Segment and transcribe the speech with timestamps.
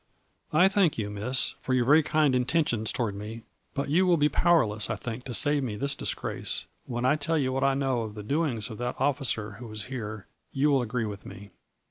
[0.49, 3.43] "4 I thank you, Miss, for your very kind in tentions toward me,
[3.75, 6.65] but you will be powerless, I think, to save me this disgrace.
[6.85, 9.83] When I tell you what I know of the doings of that officer who was
[9.93, 11.51] here, you will agree with me.